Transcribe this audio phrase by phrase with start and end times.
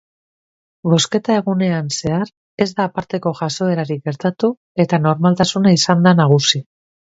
[0.93, 2.31] Bozketa-egunean zehar
[2.65, 4.51] ez da aparteko jazoerarik gertatu,
[4.87, 6.65] eta normaltasuna izan da nagusi.